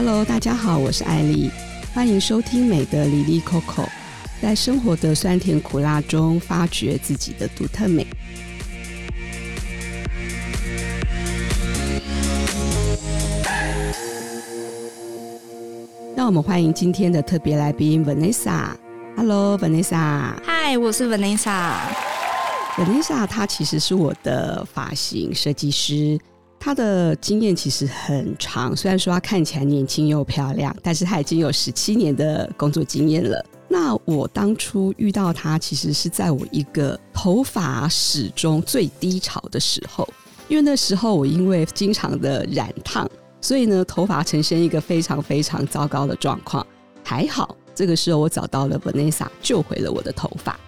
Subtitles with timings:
[0.00, 1.50] Hello，大家好，我是艾莉，
[1.92, 3.84] 欢迎收听美的李丽 Coco，
[4.40, 8.06] 在生活的酸甜苦辣中发掘自己的独特美。
[16.16, 18.68] 让我们欢迎今天的特别来宾 Vanessa。
[19.16, 20.32] Hello，Vanessa。
[20.46, 21.72] Hi，我是 Vanessa。
[22.76, 26.16] Vanessa 她其实是我的发型设计师。
[26.60, 33.44] 他的经验其实很长，虽然说他看起来年轻又漂亮，但是他已经有十七年的工作经验了。
[33.68, 40.08] 那我当初遇到他，其实是在我一个头发始终最低潮的时候，
[40.48, 43.08] 因为那时候我因为经常的染烫，
[43.40, 46.66] 所以呢，头发呈现一个非常非常糟糕的状况。
[47.04, 50.58] 还好，这个时候我找到了 Vanessa，救回了我的头发。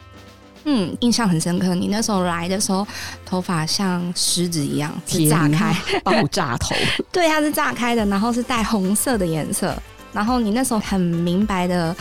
[0.72, 1.74] 嗯，印象很深刻。
[1.74, 2.86] 你那时候来的时候，
[3.26, 6.76] 头发像狮子一样是炸开，爆炸头。
[7.10, 9.76] 对，它是炸开的，然后是带红色的颜色。
[10.12, 11.94] 然后你那时候很明白的，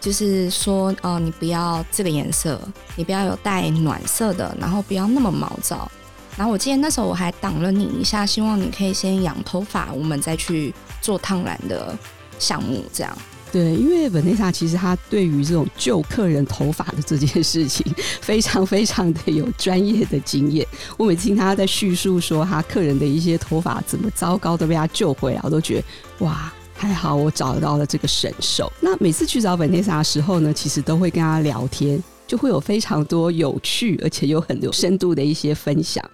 [0.00, 2.60] 就是说，哦、呃，你不要这个颜色，
[2.96, 5.88] 你不要有带暖色的，然后不要那么毛躁。
[6.36, 11.96] 然后我记得那时候我还挡了你一下，希望你可以先养头发，我们再去做烫染的
[12.40, 13.16] 项目，这样。
[13.50, 17.86] 对，因为 Vanessa 其实他对于这种救客人头发的这件事情，
[18.20, 20.66] 非常非常的有专业的经验。
[20.98, 28.70] 我每次听他在叙述说他客人的一些头发怎么糟糕都被他救回来，我都觉得哇，还好我找到了这个神手。
[28.80, 36.04] 那每次去找 Vanessa 的时候呢，其实都会跟他聊天，就会有非常多有趣而且有很有深度的一些分享。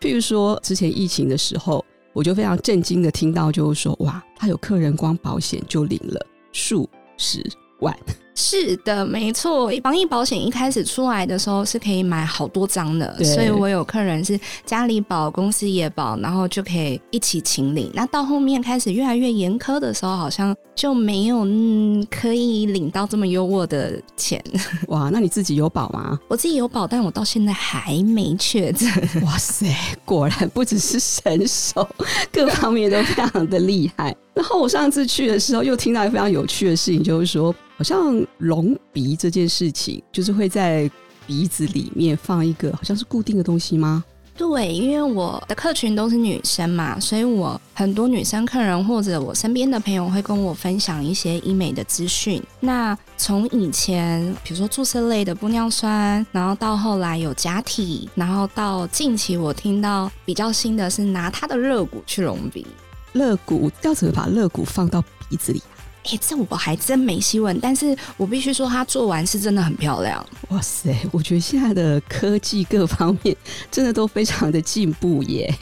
[0.00, 6.26] 譬如说之前疫情的时候，我就非常震惊的听到，就是说哇，他有客人光保险就领了。
[6.54, 6.88] 数
[7.18, 7.44] 十
[7.80, 7.94] 万，
[8.34, 9.70] 是的，没错。
[9.82, 17.90] 防疫保险一开始出来的时候是可以买好多张的，所以我有客人是家里保、公司也保，然后就可以一起请领。
[17.92, 24.42] 那到后面开始越来越严苛的时候，好像就没有嗯可以领到这么优渥的钱。
[24.88, 26.18] 哇，那你自己有保吗？
[26.28, 28.88] 我自己有保，但我到现在还没确诊。
[29.26, 29.66] 哇塞，
[30.04, 31.86] 果然不只是神手，
[32.32, 34.14] 各方面都非常的厉害。
[34.36, 40.90] 然后我上次去的时候，又听到一个非常有趣的事情，就是说，好像隆鼻这件事情，就是会在
[41.26, 44.02] 鼻子里面放一个好像是固定的东西吗？
[44.36, 52.42] 对，因为我的客群都是女生嘛，所以我很多女生客人或者我身边的朋友会跟我分享一些医美的资讯。
[52.58, 62.66] 那从以前，比如说注射类的玻尿酸，然后到后来有假体，然后到近期我听到比较新的是拿它的热骨去隆鼻。
[63.14, 65.60] 肋骨要怎么把肋骨放到鼻子里？
[66.04, 70.24] 哎、欸，这我还真没细问，但是我必须说，他做完是真的很漂亮。
[70.50, 73.34] 哇塞，我觉得现在的科技各方面
[73.70, 75.52] 真的都非常的进步耶。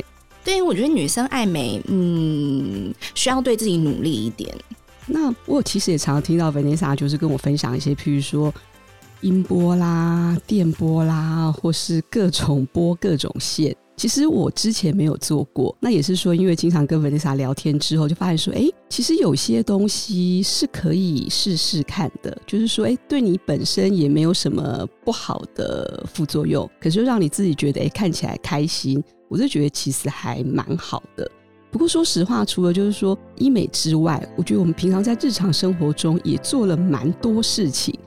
[0.43, 4.53] 对，我觉得女生爱美，嗯，需要对自己努力一点。
[5.07, 8.53] 那我其实也常常听到 Vanessa 就是跟我分享一些，譬如说
[9.21, 13.77] 音波啦、电波啦，或是各种波、各种线。
[13.97, 31.31] 其实我之前没有做过，那也是说，因为经常跟 Vanesa 聊天之后，就发现说，哎，其实有些东西是可以试试看的，就是说，哎，对你本身也没有什么不好的副作用，可是让你自己觉得，哎，看起来开心，我就觉得其实还蛮好的。
[31.71, 37.99] 不过说实话，除了就是说医美之外，我觉得我们平常在日常生活中也做了蛮多事情。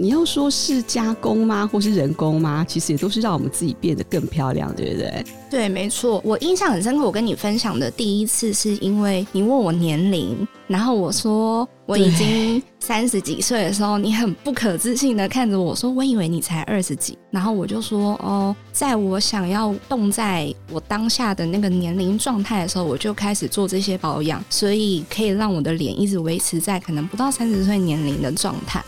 [0.00, 2.64] 你要说是加工吗，或是人工吗？
[2.66, 5.24] 其实也都是让我们自己变得更漂亮，对不对？
[5.50, 6.22] 对，没错。
[6.24, 28.82] 我印象很深刻，我跟你分享的第一次是因为你问我年龄，然后我说我已经三十几岁的时候，你很不可置信的看着我说：“我以为你才二十几。”然后我就说：“哦，在我想要动在我当下的那个年龄状态的时候，我就开始做这些保养，所以可以让我的脸一直维持在可能不到三十岁年龄的状态。”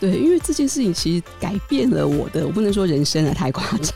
[0.00, 3.92] 对，因为这件事情其实改变了我的，我不能说人生啊太夸张，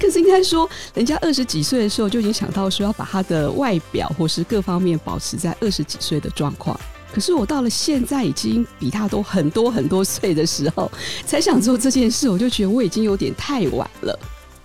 [0.00, 6.78] 可是应该说，人家二十几岁的时候就已经想到说要把他的外表或是各方面保持在二十几岁的状况，
[7.12, 10.90] 可是我到了现在已经比他多很多很多岁的时候，
[11.26, 14.18] 才想做这件事，我就觉得我已经有点太晚了。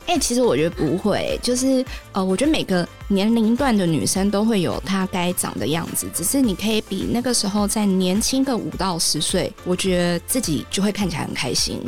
[0.07, 11.81] 哎、其实我觉得不会，就是呃，我觉得每个年龄段的女生都会有她该长的样子，只是你可以比那个时候再年轻个五到十岁，我觉得自己就会看起来很开心。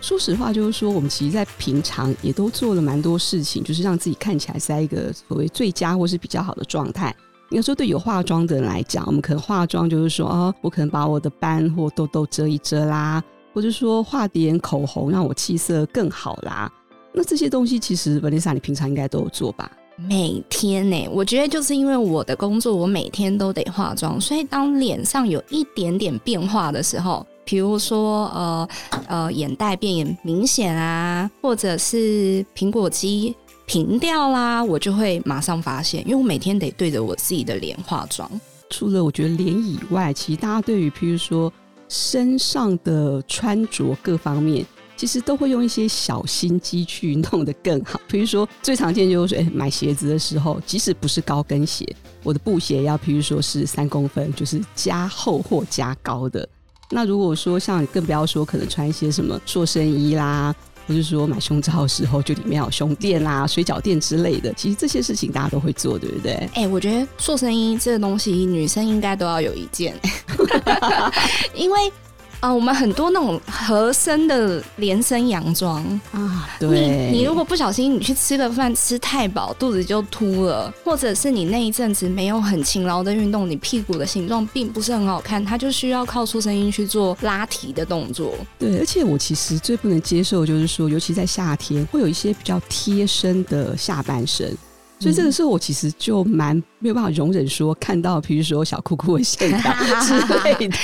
[0.00, 7.14] 说实话，就是说我们其实，在平常也都做了蛮多事情，就是让自己看起来是在一个所谓最佳或是比较好的状态。
[7.50, 13.22] 应该说对有化妆的人来讲，我们可能化妆就是说，哦，我可能把我的斑或痘痘遮一遮啦，
[13.52, 16.72] 或者说画点口红让我气色更好啦。
[17.18, 19.68] 那这些东西其实 Vanessa 你平常应该都有做吧？
[19.96, 28.68] 每天呢、欸，我觉得就是因为我的工作，我每天都得化妆，所以当脸上有一点点变化的时候，比如说呃
[29.08, 33.34] 呃眼袋变明显啊，或者是苹果肌
[33.66, 38.30] 平掉啦，我就会马上发现，因为我每天得对着我自己的脸化妆。
[38.70, 41.52] 除了我觉得脸以外，其实大家对于譬如说
[41.88, 44.64] 身上的穿着各方面，
[44.98, 48.00] 其实都会用一些小心机去弄得更好。
[48.08, 51.86] 比如说最常见就是说，哎，买鞋子的时候，即使不是高跟鞋，
[52.24, 56.46] 我的布鞋要，譬如说是三公分，就是加厚或加高的。
[56.90, 60.52] 那如果说像更不要说，可能穿一些什么塑身衣啦。
[60.86, 64.50] 不是说买胸罩的时候，就里面有胸垫啦、水饺垫之类的。
[64.54, 66.32] 其实这些事情大家都会做，对不对？
[66.32, 69.94] 哎、欸，我觉得塑身衣这个东西，女生应该都要有一件，
[71.54, 71.92] 因为。
[72.40, 75.82] 啊、呃，我们很多那种合身的连身洋装
[76.12, 88.32] 啊，对，你你如果不小心，你去吃个饭吃太饱，肚子就凸了，或者是你那一阵子没有很勤劳的运动，你屁股的形状并不是很好看，它就需要靠出声音去做拉提的动作。
[88.56, 94.56] 对，而且我其实最不能接受就是说，尤其在夏天，会有一些比较贴身的下半身。
[94.98, 99.72] 所以这个时候，我其实就蛮没有办法容忍说看到，比如说小裤裤的线条
[100.02, 100.76] 之类的。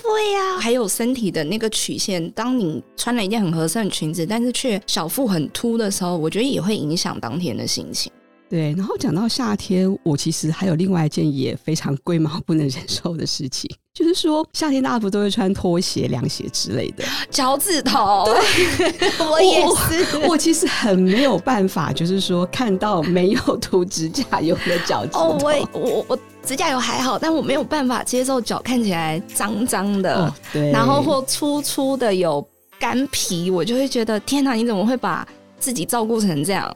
[0.00, 8.10] 对呀、啊，还有身体的那个曲线，当你穿了一件很合身的裙子，但是却小腹很凸的时候，我觉得也会影响当天的心情。
[8.48, 18.24] 对，然后讲到夏天，我其实还有另外一件也非常龟毛不能忍受的事情，就是说夏天大家不都会穿拖鞋、凉鞋之类的，脚趾头。
[18.26, 20.28] 对， 我也是我。
[20.28, 25.20] 我其实很没有办法，就是说看到没有涂指甲油的脚趾头。
[25.20, 32.46] 哦，我我我指甲油还好，但我没有办法接受脚看起来脏脏的，哦，对，然后或粗粗的有
[32.78, 35.26] 干皮，我就会觉得天哪，你怎么会把
[35.58, 36.72] 自己照顾成这样？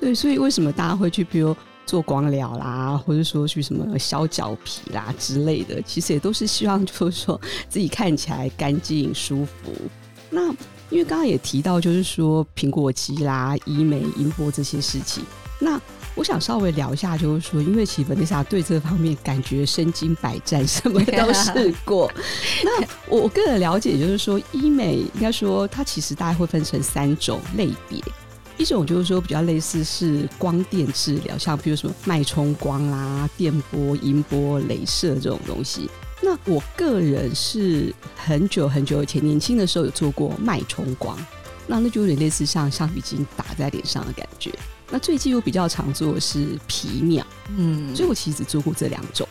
[0.00, 1.54] 对，所以为什么大家会去，比如
[1.92, 9.74] 做光疗啦，或者说去什么削脚皮啦之类的，其实也都是希望就是说自己看起来干净舒服。
[10.30, 10.48] 那
[10.88, 15.22] 因为刚刚也提到，就是说苹果肌啦、医美、音波这些事情。
[15.58, 15.78] 那
[16.14, 22.10] 我想稍微聊一下，就是说，因为其实 Vanessa 对这方面感觉身经百战，什么都试过。
[22.64, 28.02] 那我我个人了解，就是说医美应该说它其实大概会分成三种类别。
[28.58, 35.90] 一种就是说比较类似是光电治疗，像比如什么脉冲光啦、电波、音波、镭射这种东西。
[36.20, 41.18] 那我个人是很久很久以前年轻的时候有做过脉冲光，
[41.66, 44.52] 那那就有点类似像橡皮筋打在脸上的感觉。
[44.90, 47.26] 那最近我比较常做的是皮秒，
[47.56, 49.26] 嗯，所以我其实只做过这两种。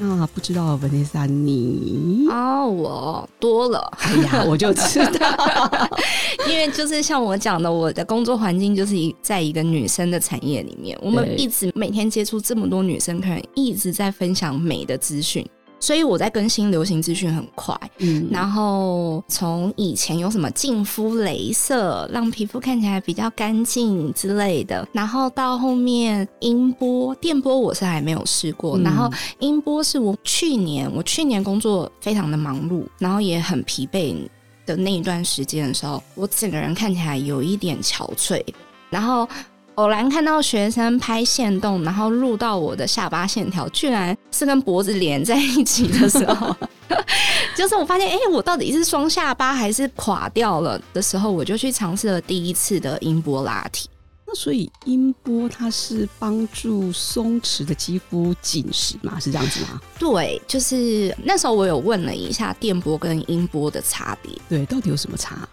[0.00, 3.92] 那不知道 Vanessa 你哦，我多了。
[4.00, 5.88] 哎呀，我就知道，
[6.50, 15.46] 因为就是像我讲的，我的工作环境就是一在一个女生的产业里面，我们一直每天接触这么多女生可能，一直在分享美的资讯。
[15.84, 34.16] 所以我在更新流行资讯很快，嗯，然后从以前有什么净肤镭射，让皮肤看起来比较干净之类的，然后到后面音波、电波我是还没有试过，嗯，然后音波是我去年我去年工作非常的忙碌，然后也很疲惫
[34.64, 38.42] 的那一段时间的时候，我整个人看起来有一点憔悴，
[38.88, 39.28] 然后。
[39.76, 46.54] 偶然看到学生拍线动，然后录到我的下巴线条，居然是跟脖子连在一起的时候，
[47.56, 53.88] 就是我发现，哎、欸，我到底是双下巴还是垮掉了的时候，我就去尝试了第一次的音波拉提。
[54.26, 59.18] 那所以音波它是帮助松弛的肌肤紧实吗？
[59.20, 59.80] 是这样子吗？
[59.98, 65.46] 对，就是那时候我有问了一下电波跟音波的差别，对，到底有什么差？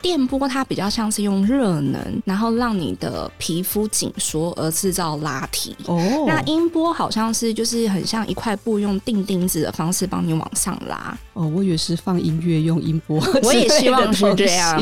[0.00, 5.76] 电波它比较像是用热能，然后让你的皮肤紧缩而制造拉提。
[5.86, 11.18] 哦、oh.，那音波好像是就是很像一块布用钉钉子的方式帮你往上拉。
[11.34, 14.80] 哦、oh,，我以为是放音乐用音波， 我也希望是这样。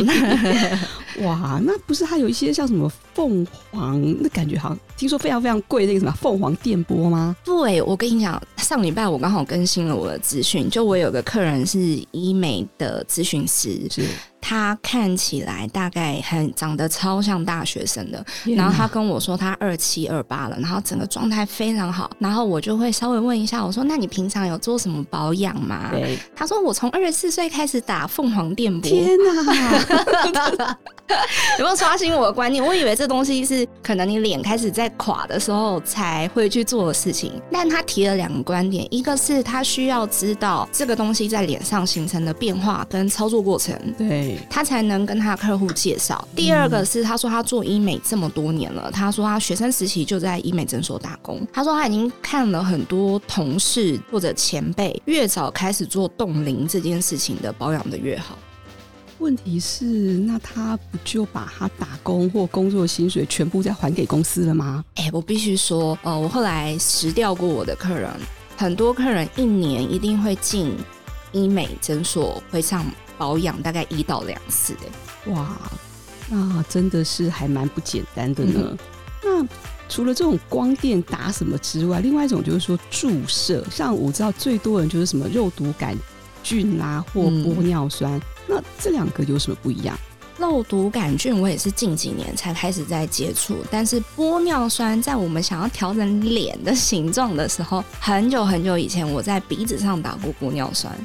[1.23, 3.99] 哇，那不是还有一些像什么凤凰？
[4.21, 7.35] 那感觉好像听说非常非常贵那个什么凤凰电波吗？
[7.43, 11.79] 对，我跟你讲，上礼拜我刚好更新了我的资讯，就我有个客人是
[12.11, 14.05] 医美的咨询师，是。
[14.49, 18.25] 他看起来大概很长得超像大学生的，
[18.57, 25.89] 然后他跟我说他二七二八了，然后整个状态非常好，然后我就会稍微问一下，我说那你平常有做什么保养吗？
[25.91, 28.89] 对，他说我从二十四岁开始打凤凰电波。
[28.89, 30.79] 天哪！
[31.59, 32.65] 有没有刷新我的观念？
[32.65, 37.33] 我以为这东西是可能你脸开始在垮的时候才会去做的事情。
[37.51, 46.27] 但他提了两个观点，一个是他需要知道这个东西在脸上形成的变化跟操作过程，对，他才能跟他客户介绍。
[46.35, 58.39] 第二个是他说他做医美这么多年了，他说他学生时期就在医美诊所打工，他说他已经看了很多同事或者前辈，越早开始做冻龄这件事情的保养的越好。
[59.19, 64.85] 问题是，那他不就把他打工或工作薪水全部再还给公司了吗？
[64.97, 68.11] 哎、欸，我必须说，呃，我后来实调过我的客人，
[68.59, 70.77] 很多客人一年一定会进
[71.33, 72.85] 医美诊所会上
[73.19, 74.75] 保养，大概一到两次。
[74.85, 75.57] 哎，哇，
[76.29, 78.61] 那真的是还蛮不简单的呢。
[78.63, 78.79] 嗯、
[79.25, 79.49] 那
[79.89, 85.97] 除了这种光电打什么之外，另外一种就是说注射，像我知道最多人就是什么肉毒杆
[86.43, 88.13] 菌啦、啊，或玻尿酸。
[88.17, 89.99] 嗯那这两个有什么不一样？
[90.39, 100.97] 肉毒杆菌我也是近几年才开始在接触，但是玻尿酸在我们想要调整脸的形状的时候，很久很久以前我在鼻子上打过玻尿酸。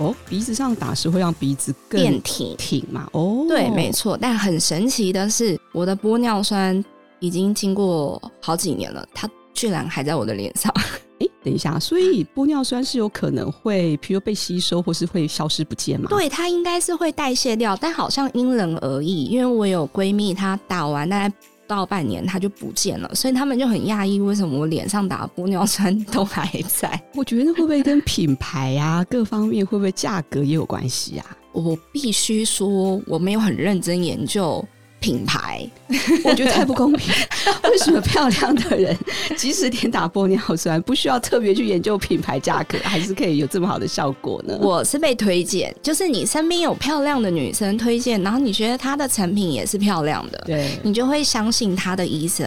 [0.00, 3.06] 哦，鼻子上打是会让鼻子更变挺挺嘛？
[3.12, 4.16] 哦，对，没错。
[4.20, 6.82] 但很神奇的是，我的玻尿酸
[7.18, 10.72] 已经经过好几年了，它居然还在我的脸上。
[11.20, 16.06] 哎，等一下，所以玻尿酸是有可能会，譬如被吸收，或是会消失不见吗？
[16.08, 19.26] 对，它应该是会代谢掉，但好像因人而异。
[19.26, 21.36] 因为我有闺蜜，她打完大概不
[21.76, 27.00] 到半年，它就不见了，所以他们就很讶异，为什么我脸上打玻尿酸都还在？
[27.14, 31.36] 我觉得会不会跟品牌啊各方面会不会价格也有关系啊？
[31.52, 34.64] 我必须说，我没有很认真研究。
[35.00, 35.68] 品牌，
[36.24, 37.12] 我觉得太不公平。
[37.70, 38.96] 为什么漂亮的人
[39.36, 44.56] 即使点打玻尿酸，不需要特别去研究品牌价格，还是可以有这么好的效果呢？
[44.60, 52.46] 我是被推荐，就是你身边有漂亮的女生推荐，然后你觉得她的产品也是漂亮的，对，你就会相信她的医生。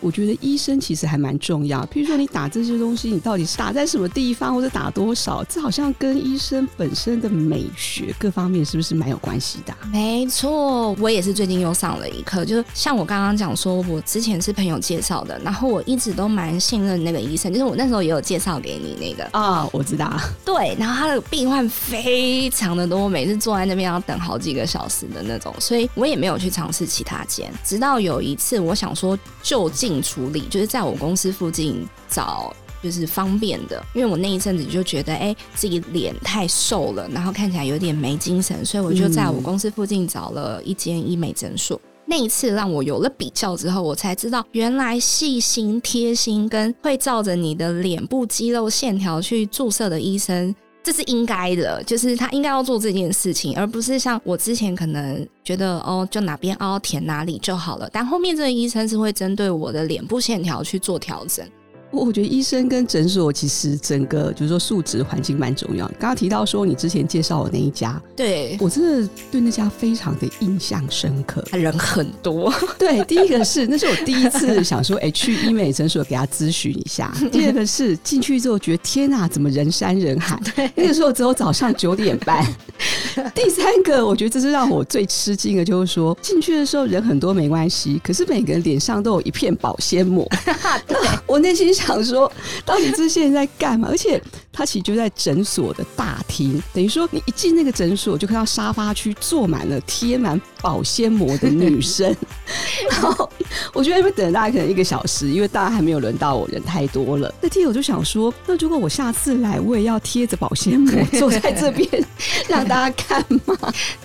[0.00, 9.74] 我觉得医生其实还蛮重要，譬如说你打这些东西，你到底是打在什么地方，或者打多少，这好像跟医生本身的美学各方面是不是蛮有关系的？
[9.92, 29.89] 没错，我也是最近又上了一课，就是像我刚刚讲说，我之前是朋友介绍的，然后我一直都蛮信任那个医生，就是我那时候也有介绍给你那个啊，我知道，对，然后他的病患非常的多，我每次坐在那边要等好几个小时的那种，所以我也没有去尝试其他间，直到有一次我想说就近。
[30.02, 41.76] 处理就是在我公司附近找，就是方便的，因为我那一阵子就觉得，哎、欸，自己脸太瘦了，然后看起来有点没精神，所以我就在我公司附近找了一间医美诊所。
[41.76, 50.54] 嗯、那一次让我有了比较之后，我才知道，原来细心、贴心跟会照着你的脸部肌肉线条去注射的医生。
[50.82, 57.88] 这是应该的，就是他应该要做这件事情，而不是像我之前可能觉得哦，就哪边凹填哪里就好了。
[57.92, 61.46] 但后面这个医生是会针对我的脸部线条去做调整。
[61.92, 65.86] 我觉得医生跟诊所其实整个就是说素质环境蛮重要。
[65.98, 71.42] 刚刚提到说你之前介绍我那一家，对我真的对那家非常的印象深刻。
[71.50, 77.12] 人很多，对，第一个是那是我第一次想说，哎，去医美诊所给他咨询一下。
[77.32, 80.40] 第二个是进去之后觉得天哪，怎么人山人海？
[80.54, 82.46] 对，那个时候只有早上九点半。
[83.34, 90.26] 第三个，我觉得这是让我最吃惊的，就是说进去的时候人很多没关系，可是每个人脸上都有一片保鲜膜。
[90.86, 91.70] 对，我内心。
[91.86, 92.30] 想说，
[92.64, 93.88] 到底这些人在干嘛？
[93.90, 94.22] 而且
[94.52, 102.14] 他其实就在诊所的大厅，等于说你一进那个诊所，就看到沙发区坐满了贴满保鲜膜的女生。
[102.90, 103.30] 然后
[103.72, 107.32] 我觉得那边等了大概可能一个小时，因为大家还没有轮到我，人太多了。
[107.40, 111.88] 那天我就想说，那如果我下次来，我也要贴着保鲜膜坐在这边
[112.48, 113.56] 让大家看吗？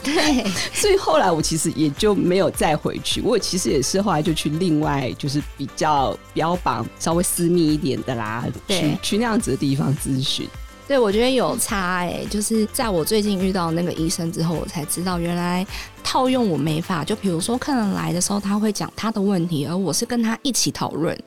[0.02, 0.46] 对。
[0.74, 3.20] 所以后来我其实也就没有再回去。
[3.22, 7.66] 我其实也是后来就去另外就是比较标榜稍微私密。
[7.66, 10.35] 一点的啦，去去那样子的地方咨询。
[10.88, 15.66] 对，我觉得有差哎、就是在我最近遇到那个医生之后，我才知道原来
[16.04, 17.04] 套用我没法。
[17.04, 21.18] 就比如说客人来的时候，他会讲他的问题，而我是跟他一起讨论。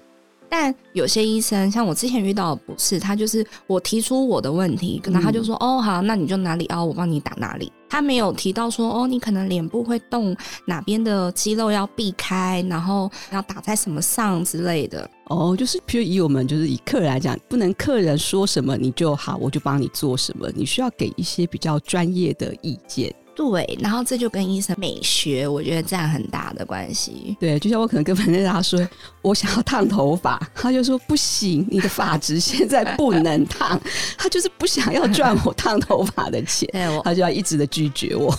[0.49, 23.15] 但有些医生，像我之前遇到的不是，他就是我提出我的问题，可能他就说：“、哦，好，那你就哪里凹，我帮你打哪里。”他没有提到说：“哦，你可能脸部会动，哪边的肌肉要避开，然后要打在什么上之类的。”哦，就是譬如以我们就是以客人来讲，不能客人说什么你就好，我就帮你做什么，你需要给一些比较专业的意见。
[23.39, 27.37] 对，然后这就跟医生美学，我觉得占很大的关系。
[27.39, 28.85] 对，就像我可能跟粉内他说，
[29.23, 33.81] 我想要烫头发，他就说不行，你的发质现在不能烫，
[34.19, 36.69] 他就是不想要赚我烫头发的钱，
[37.05, 38.37] 他就要一直的拒绝我。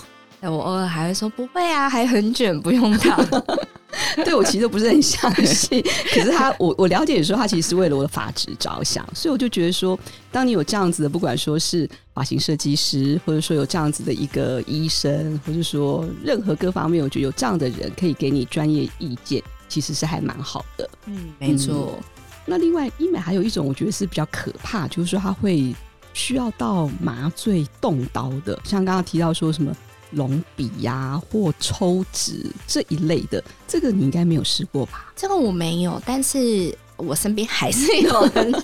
[0.48, 3.25] 我偶尔还会说不会啊，还很卷，不用烫。
[4.24, 5.81] 对，我其实都不是很相信，
[6.13, 9.98] 可是他，我我了解说，他其实是为了我的发质着想，所以我就觉得说，
[10.31, 20.89] 当你有这样子的，不管说是发型设计师，或者说有这样子的一个医生，或者说任何各方面，我觉得有这样的人可以给你专业意见，其实是还蛮好的。
[21.05, 21.98] 嗯，没错。
[21.98, 22.03] 嗯，
[22.46, 25.74] 那另外医美还有一种，我觉得是比较可怕，就是说他会
[26.13, 29.75] 需要到麻醉动刀的，像刚刚提到说什么。
[30.11, 35.11] 隆鼻呀、啊，或抽脂这一类的，这个你应该没有试过吧？
[35.15, 38.63] 这个我没有，但是我身边还是有人。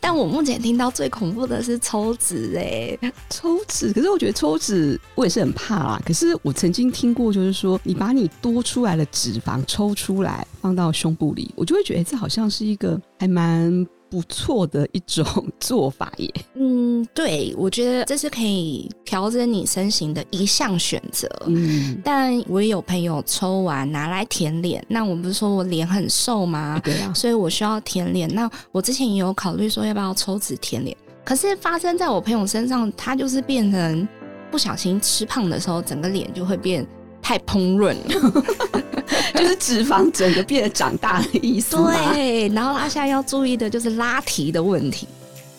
[0.00, 3.92] 但我目前听到最恐怖的是抽脂、欸，哎，抽脂。
[3.92, 6.02] 可是我觉得抽脂我也是很怕啦。
[6.04, 13.86] 可是我曾经听过，就是说你把你多出来的脂肪抽出来放到胸部里，我就会觉得这好像是一个还蛮。
[14.10, 15.24] 不错的一种
[15.60, 16.34] 做法耶。
[16.54, 21.28] 嗯，对，我觉得这是可以调整你身形的一项选择。
[21.46, 26.80] 嗯，但我也有朋友抽完拿来填脸，那我不是说我脸很瘦吗？
[26.84, 28.28] 对啊，所以我需要填脸。
[28.34, 34.08] 那我之前也有考虑说要不要抽脂填脸，可是发生在我朋友身上，他就是变成
[34.50, 36.86] 不小心吃胖的时候，整个脸就会变
[37.28, 38.42] 太烹润了。
[39.36, 41.76] 就是脂肪整个变得长大的意思。
[41.76, 45.06] 对，然后他现在要注意的就是拉提的问题。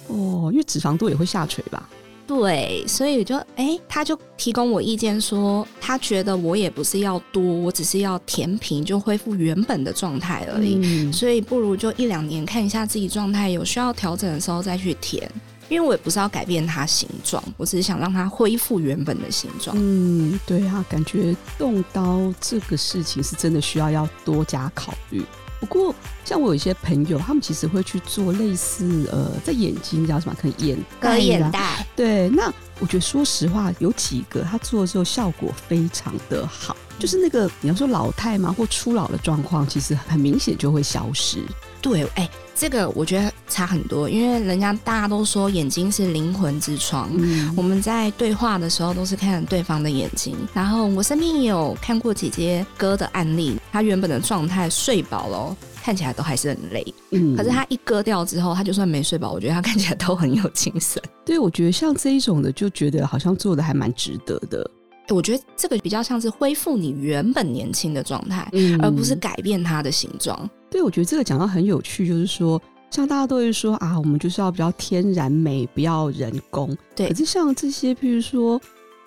[0.08, 1.88] 哦，因为脂肪多也会下垂吧？
[2.26, 10.80] 对，所以就哎、欸，他就提供我意见说，他觉得我也不是要多，我只是要填平，就恢复原本的状态而已。
[10.82, 15.32] 嗯、所以不如就一两年看一下自己状态，有需要调整的时候再去填。
[15.70, 19.76] 因为我也不是要改变它形状，我只是想让它恢复原本的形状。
[19.80, 25.24] 嗯，对啊，感觉动刀这个事情是真的需要要多加考虑。
[25.60, 30.36] 不过，像我有一些朋友，他们其实会去做类似呃，在眼睛叫什么？
[30.42, 31.86] 可以眼割眼袋。
[31.98, 41.44] 对，那我觉得说实话，有几个他做的时候效果非常的好，就是那个你要说老态嘛，或初老的状况，其实很明显就会消失。
[41.82, 42.30] 对，哎、欸。
[42.60, 50.36] 这个我觉得差很多，因为人家大家都说眼睛是灵魂之窗，嗯、我们在对话的时候都是看对方的眼睛。
[50.54, 56.94] 然后我身边也有看过姐姐割的案例，她原本的状态睡饱了，看起来都还是很累。
[57.12, 61.02] 嗯，可是她一割掉之后，她就算没睡饱，我觉得她看起来都很有精神。
[61.24, 64.70] 对，我觉得像这一种的，就觉得好像做的还蛮值得的。
[65.08, 70.38] 我觉得这个比较像是恢复你原本年轻的状态，嗯、而不是改变它的形状。
[70.80, 76.74] 对，我觉得这个讲到很有趣，就是说，像大家都会说啊，我们就是要比较天然美，不要人工。
[76.96, 78.58] 对，可是像这些，譬如说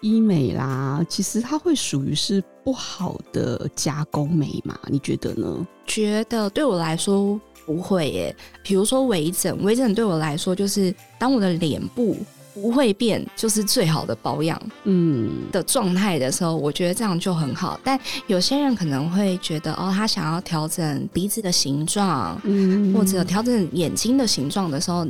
[0.03, 4.79] 医美啦，其实它会属于是不好的加工美嘛？
[4.89, 5.67] 你觉得呢？
[5.87, 8.37] 觉得对我来说不会耶。
[8.63, 12.19] 比如说微整，微整对我来说就是当我的脸部。
[12.55, 17.81] 不会变就是最好的保养，嗯的状态的时候，我觉得这样就很好。
[17.83, 25.07] 但有些人可能会觉得，哦，他想要调整鼻子的形状，嗯，或者调整眼睛的形状的时候，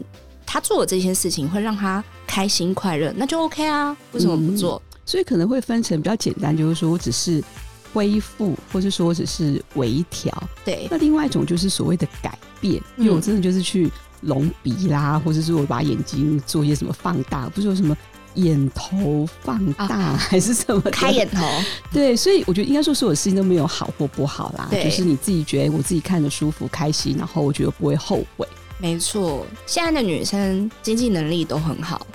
[0.47, 3.97] 他做的这些事情会让他开心快乐，那就 OK 啊。
[4.13, 4.81] 为什么不做？
[4.93, 7.43] 嗯，所以可能会分成比较简单，就是说我只是
[7.93, 10.33] 恢复，或者说我只是微调。
[10.65, 13.91] 对，那另外一种就是所谓的改变，因为我真的就是去。
[14.23, 17.97] 隆鼻啦，或者是我把眼睛做一些什么放大，不是说什么
[18.35, 21.47] 眼头放大、啊、 还是什么开眼头？
[21.93, 28.49] 对，所以我觉得应该说所有事情都没有好或不好啦，就是你自己觉得我自己看着舒服开心，然后我觉得不会后悔。
[28.79, 32.07] 没错，现在的女生经济能力都很好，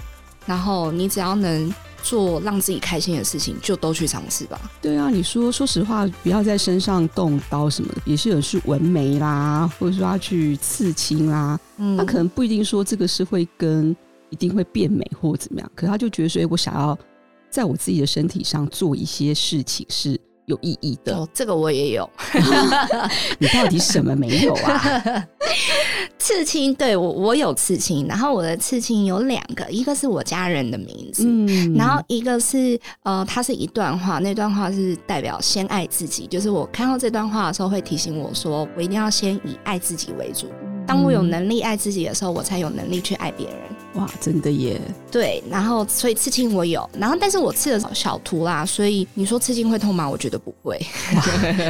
[0.45, 1.73] 然后你只要能。
[2.03, 4.59] 做让自己开心的事情，就都去尝试吧。
[4.81, 13.95] 对啊，你说说实话，不要在身上动刀什么的，也是有人去纹眉啦，或者说他去刺青啦，嗯，他可能不一定说这个是会跟
[14.29, 16.97] 一定会变美或怎么样，可他就觉得说，哎，我想要
[17.49, 20.19] 在我自己的身体上做一些事情是。
[20.47, 22.09] 有意义的，哦，这个我也有。
[23.37, 25.27] 你到底什么没有啊？
[26.17, 40.47] 刺青，对，我我有刺青，然后我的刺青有两个，一个是我家人的名字，嗯，然后一个是呃，它是一段话，那段话是代表先爱自己，就是我看到这段话的时候会提醒我说，我一定要先以爱自己为主。
[40.85, 43.57] 当我有能力爱自己的时候，我才有能力去爱别人。
[43.97, 44.79] 哇，真的耶！
[45.11, 50.07] 对，然后所以刺青我有，然后但是我刺的小图啦，所以你说刺青会痛吗？
[50.09, 50.79] 我觉得不会，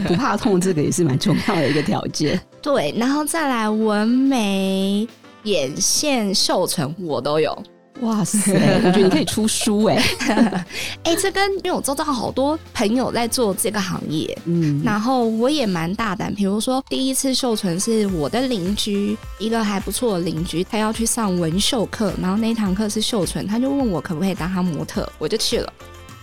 [0.08, 2.40] 不怕痛，这个也是蛮重要的一个条件。
[2.62, 5.08] 对，然后再来纹眉、
[5.44, 7.58] 眼线、绣唇，我都有。
[8.02, 8.54] 哇塞！
[8.86, 10.36] 我觉得你可以出书哎、欸，
[11.04, 25.74] 哎、欸，这跟因为我周遭好多朋友在做这个行业，嗯，然后我也蛮大胆，比如说第一次秀唇是我的邻居，一个还不错的邻居，他要去上纹绣课，然后那一堂课是秀唇，他就问我可不可以当他模特，我就去了。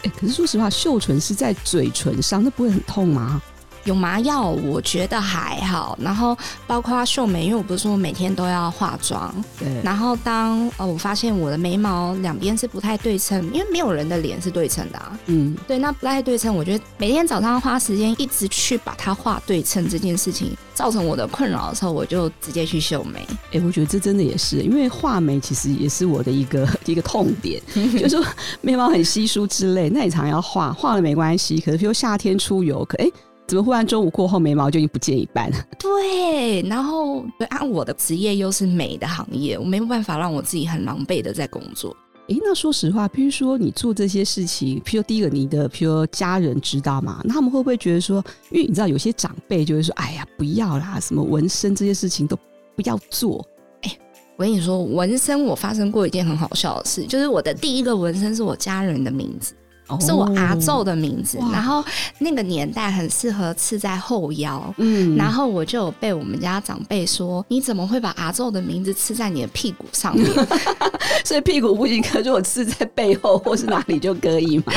[0.04, 3.42] 哎，可是说实话，秀唇是在嘴唇上，那不会很痛吗？
[3.84, 5.96] 有麻药，我觉得还好。
[6.00, 9.32] 然后包括秀眉，因为我不是说我每天都要化妆。
[9.58, 9.68] 对。
[9.82, 15.18] 然后当呃我发现我的眉毛两边是不太对称，因为没有人的脸是对称的啊。
[15.26, 15.56] 嗯。
[15.66, 23.26] 对，那不太对称，我觉得每天早上花时间一直去把它画对称这件事情，造成我的困扰的时候，我就直接去绣眉。
[23.52, 28.24] 哎，我觉得这真的也是，因为画眉其实也是我的一个 一个痛点， 就是说
[28.60, 31.60] 眉毛很稀疏之类，那你常要画，画了没关系。
[31.60, 33.04] 可是比如夏天出游，可哎。
[33.04, 33.12] 诶
[33.46, 35.56] 怎么忽然中午过后眉毛就已经不见一半了？
[35.78, 41.94] 对，然后按我的职业又是美的行业，我没有办法让我自己很狼狈的在工作。
[42.28, 47.20] 诶，那说实话，譬如说你做这些事情，譬如第一个你的譬如家人知道吗？
[47.22, 52.34] 那他们会不会觉得说，因为你知道有些长辈就会说，哎呀，不要啦，什么纹身这些事情都
[52.74, 53.46] 不要做。
[53.82, 53.98] 诶，
[54.38, 59.54] 我跟你说，纹身我发生过一件很好笑的事，就是我的第一个纹身是我家人的名字。
[60.00, 61.84] 是我阿祖的名字，然后
[62.18, 70.26] 那个年代很适合刺在后腰，嗯，然后我就有被我们家长辈说，你怎么会把阿祖的名字刺在你的屁股上面？
[71.24, 74.72] 所以屁股不行，可是我刺在背后或是哪里就可以吗？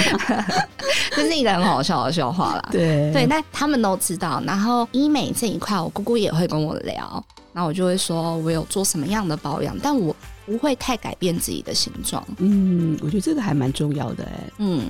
[1.16, 2.70] 这是一个很好笑的笑话啦。
[2.72, 4.42] 对对，那他们都知道。
[4.46, 10.16] 然后医美这一块，我姑姑也会跟我聊，然后我就会说我有做什么样的保养，但我。
[10.48, 12.26] 不会太改变自己的形状。
[12.38, 14.52] 嗯，我觉得这个还蛮重要的哎。
[14.60, 14.88] 嗯，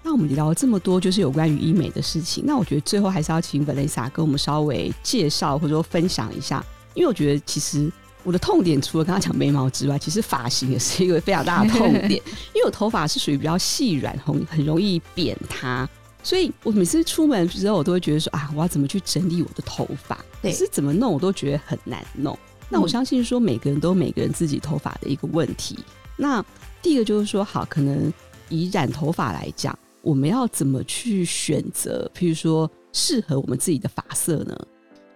[0.00, 2.44] 那我们聊了这么多，就是有关于医美的事情。
[2.46, 7.90] 那我觉得最后还是要请 Vanessa 跟我们稍微介绍或者说分享一下，因为我觉得其实
[8.22, 12.12] 我的痛点除了刚刚讲眉毛之外，其实发型也是一个非常大的痛点。
[12.54, 15.88] 因为我头发是属于比较细软，很很容易扁塌，
[16.22, 20.16] 所以我每次出门之后，我都会觉得说啊，我要怎么去整理我的头发？
[20.40, 22.38] 可是怎么弄，我都觉得很难弄。
[22.68, 25.78] 那我相信说，每个人都有每个人自己头发的一个问题。
[26.16, 26.44] 那
[26.82, 28.12] 第一个就是说，好，可能
[28.48, 32.10] 以染头发来讲，我们要怎么去选择？
[32.14, 34.58] 譬如说，适合我们自己的发色呢？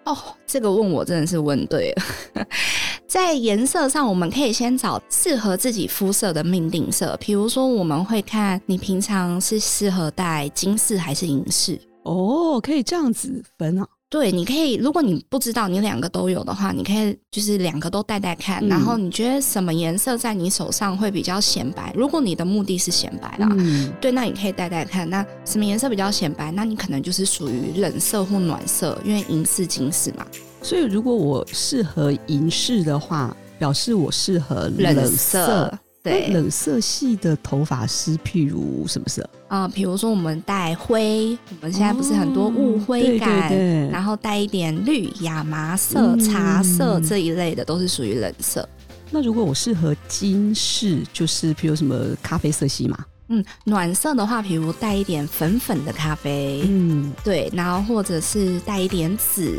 [0.05, 2.47] 哦，这个问我真的是问对了。
[3.07, 7.17] 在颜色上，我们可以先找适合自己肤色的命定色。
[7.21, 11.79] 比如说，我们会看你平常是适合戴金饰还是银饰。
[12.05, 13.87] 哦，可以这样子分啊。
[14.11, 21.93] 对，你可以，如果你不知道你两个都有的话，你可以就是两个都戴戴看，嗯、然后你觉得什么颜色在你手上会比较显白？
[21.97, 25.09] 如果你的目的是显白啦，嗯、对，那你可以戴戴看。
[25.09, 26.51] 那什么颜色比较显白？
[26.51, 30.27] 那你可能就是属于冷色或暖色，因为银饰、金饰嘛。
[30.61, 35.03] 所以如果我适合银饰的话，表示我适合冷色。
[35.03, 39.69] 冷色对，冷色系的头发是譬如什么色啊？
[39.69, 48.67] 比如说我们带灰，我们现在不是很多雾灰感，哦、对对对，然后带一点绿、亚麻色、嗯、茶色这一类的，都是属于冷色。
[49.11, 53.05] 那如果我适合金饰，就是譬如什么咖啡色系嘛？
[53.29, 59.59] 嗯，暖色的话，比如带一点粉粉的咖啡，嗯，对，然后或者是带一点紫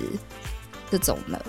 [0.90, 1.40] 这种的。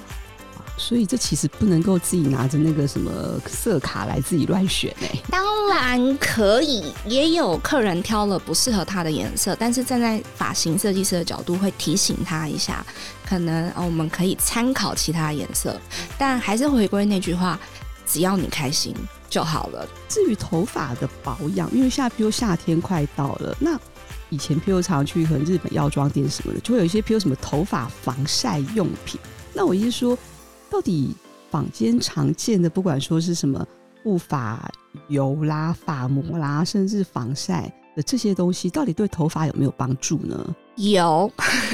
[0.82, 5.22] 所以这其实不能够自己拿着那个什么色卡来自己乱选哎、欸。
[5.30, 12.84] 当然可以，也有客人挑了不适合他的颜色，但是站在发型设计师的角度会提醒他一下，
[13.24, 15.80] 可能我们可以参考其他颜色，
[16.18, 17.56] 但还是回归那句话，
[18.04, 18.92] 只要你开心
[19.30, 19.88] 就好了。
[20.08, 23.78] 至于头发的保养，因为现在譬如夏天快到了，那
[24.30, 29.20] 以前譬如常去和日本药妆店什么的，就会有一些譬如什么头发防晒用品。
[29.54, 30.18] 那我意思说。
[30.72, 31.14] 到底
[31.50, 33.64] 坊间常见的，不管说是什么
[34.02, 34.58] 护发
[35.08, 40.56] 油啦、发膜啦，甚至防晒的这些东西，到底对头发有没有帮助呢？
[40.76, 41.30] 有，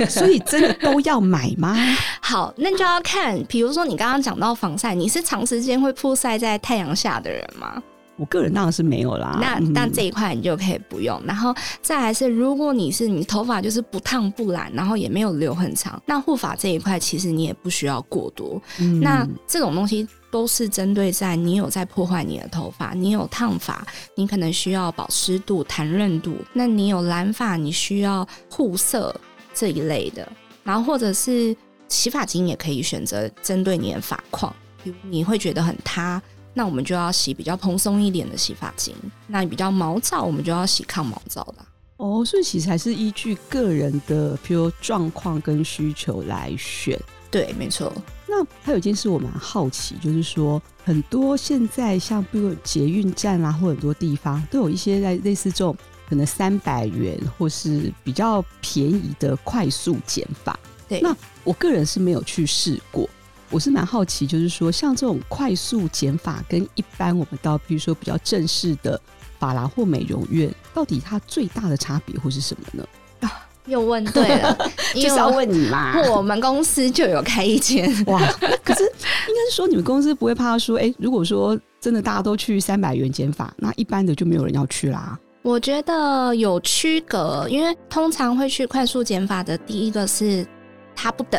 [0.09, 1.77] 所以真的都要买吗？
[2.21, 7.81] 好，那就要看，比如说你刚刚讲到防晒，你是长时间会曝晒在太阳下的人吗？
[8.19, 11.17] 我个人当然是没有啦，那那这一块你就可以不用。
[11.21, 18.61] 嗯、然后再来是，如果你是你头发就是不烫不染，然后也没有留很长，那护发这一块其实你也不需要过多。
[18.81, 29.15] 嗯、那这种东西都是针对在你有在破坏你的头发，你有烫发，你可能需要保湿度、弹润度；那你有染发，你需要护色
[29.55, 30.29] 这一类的。
[30.65, 34.53] 然后或者是洗发精也可以选择针对你的发况，
[34.83, 36.21] 比如你会觉得很塌。
[36.59, 38.93] 那我们就要洗比较蓬松一点的洗发精，
[39.29, 41.65] 那比较毛躁，我们就要洗抗毛躁的。
[41.99, 47.01] 哦，所以其实还是依据个人的，譬如状况跟需求来选。
[47.31, 47.93] 对，没错。
[48.27, 55.77] 那还有一件事我蛮好奇，就是说很多现在像比如捷运站啊，或很多地方都有一些在类似这种
[56.09, 60.59] 可能三百元或是比较便宜的快速剪发。
[60.89, 63.09] 对，那我个人是没有去试过。
[63.51, 69.01] 我是蛮好奇，就是说，像这种快速减法，跟一般我们到，比如说比较正式的
[69.39, 72.85] 法拉或美容院，到底它最大的差别会是什么呢？
[73.67, 74.57] 又问对了，
[74.97, 75.93] 就是要问你嘛。
[76.11, 78.19] 我们公司就有开一间哇，
[78.65, 85.19] 可是应该是说你们公司不会怕说，哎、欸，如果说真的大家都去三百元减法，那一般的就没有人要去啦。
[85.43, 90.47] 我觉得有区隔，因为通常会去快速减法的，第一个是
[90.97, 91.39] 他不等。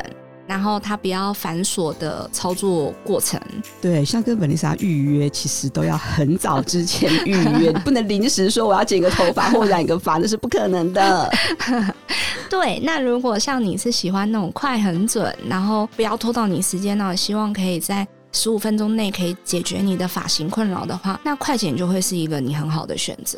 [0.49, 3.39] 然后它比较繁琐的操作过程，
[3.79, 11.31] 对，像跟 Vanessa 预约，其实都要很早之前预约，不能临时说我要剪个头发或染个发，那是不可能的。
[12.49, 23.37] 对，那如果像你是喜欢那种快很准，然后不要拖到你时间，那我希望可以在十五分钟内可以解决你的发型困扰的话，那快剪就会是一个你很好的选择。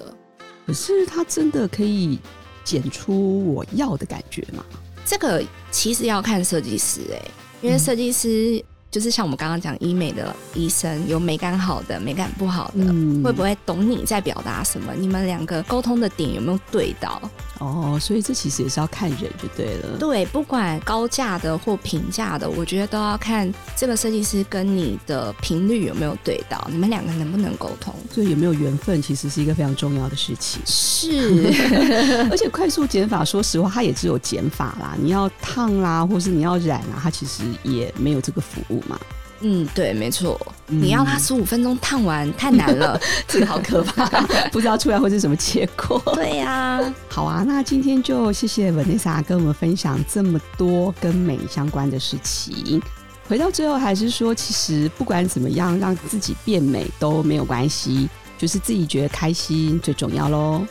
[0.66, 2.18] 可是它真的可以
[2.64, 4.64] 剪出我要的感觉吗？
[5.06, 14.94] 这个其实要看设计师哎、欸，因为设计师就是像我们刚刚讲医美的医生，有美感好的，美感不好的，嗯、会不会懂你在表达什么？
[14.94, 17.22] 你们两个沟通的点有没有对到？
[17.60, 19.98] 哦，所以这其实也是要看人就对了。
[19.98, 27.94] 对，不管高价的或平价的，我觉得都要看这个设计师跟你的频率有没有对到，你们两个能不能沟通？
[28.12, 30.62] 所以有没有缘分，其实是一个非常重要的事情。
[30.66, 31.54] 是，
[32.30, 39.00] 而且快速减法，说实话，它也只有减法啦，你要烫啦，或是你要染啊，它其实也没有这个服务嘛。
[39.44, 44.06] 嗯，对，没错，你要他十五分钟烫完、嗯、太难了， 这个好可怕，
[44.54, 46.00] 不知道出来会是什么结果。
[46.14, 52.80] 对呀、啊，好啊，那今天就谢谢 Vanessa 跟我们分享这么多跟美相关的事情。
[53.28, 60.64] 回到最后，还是说，其实不管怎么样，让自己变美都没有关系，就是自己觉得开心最重要喽。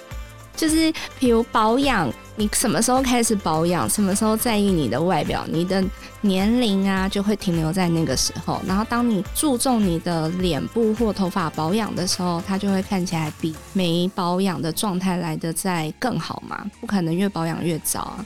[0.54, 2.08] 就是比如保养，
[2.40, 5.84] 你什么时候开始保养，什么时候在意你的外表，你的
[6.22, 8.62] 年龄啊就会停留在那个时候。
[8.66, 16.64] 然后当你注重你的脸部或头发保养的时候，它就会看起来比没保养的状态来得再更好嘛。
[16.80, 18.24] 不可能越保养越糟啊。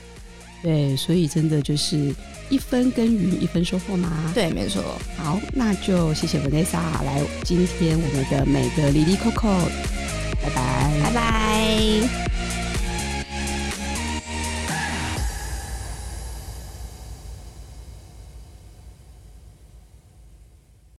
[0.62, 2.14] 对，所以真的就是
[2.48, 4.12] 一分耕耘一分收获嘛。
[4.32, 4.80] 对，没错。
[5.16, 9.48] 好，那就谢谢 Vanessa 来今天我们的美的哩哩扣扣。
[10.40, 12.43] 拜拜，拜拜。